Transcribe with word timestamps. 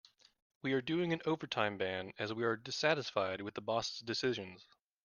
We 0.63 0.73
are 0.73 0.81
doing 0.81 1.13
an 1.13 1.21
overtime 1.27 1.77
ban 1.77 2.13
as 2.17 2.33
we 2.33 2.43
are 2.43 2.55
dissatisfied 2.55 3.41
with 3.41 3.53
the 3.53 3.61
boss' 3.61 3.99
decisions. 3.99 4.65